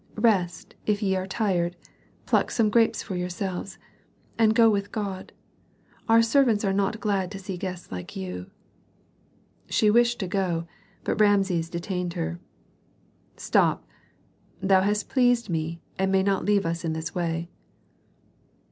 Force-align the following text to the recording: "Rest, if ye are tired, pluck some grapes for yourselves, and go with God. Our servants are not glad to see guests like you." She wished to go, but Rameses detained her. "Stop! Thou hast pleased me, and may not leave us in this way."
"Rest, 0.15 0.73
if 0.87 1.03
ye 1.03 1.15
are 1.15 1.27
tired, 1.27 1.75
pluck 2.25 2.49
some 2.49 2.71
grapes 2.71 3.03
for 3.03 3.15
yourselves, 3.15 3.77
and 4.35 4.55
go 4.55 4.67
with 4.67 4.91
God. 4.91 5.31
Our 6.09 6.23
servants 6.23 6.65
are 6.65 6.73
not 6.73 6.99
glad 6.99 7.29
to 7.29 7.37
see 7.37 7.55
guests 7.55 7.91
like 7.91 8.15
you." 8.15 8.49
She 9.69 9.91
wished 9.91 10.17
to 10.21 10.27
go, 10.27 10.65
but 11.03 11.21
Rameses 11.21 11.69
detained 11.69 12.13
her. 12.13 12.39
"Stop! 13.37 13.85
Thou 14.59 14.81
hast 14.81 15.07
pleased 15.07 15.51
me, 15.51 15.81
and 15.99 16.11
may 16.11 16.23
not 16.23 16.45
leave 16.45 16.65
us 16.65 16.83
in 16.83 16.93
this 16.93 17.13
way." 17.13 17.47